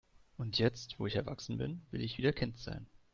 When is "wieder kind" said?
2.17-2.57